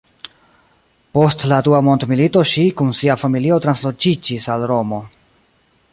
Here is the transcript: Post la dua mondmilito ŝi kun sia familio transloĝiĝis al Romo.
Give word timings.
Post 1.17 1.43
la 1.51 1.59
dua 1.67 1.81
mondmilito 1.89 2.43
ŝi 2.53 2.65
kun 2.79 2.91
sia 3.01 3.19
familio 3.25 3.63
transloĝiĝis 3.67 4.49
al 4.57 4.67
Romo. 4.73 5.05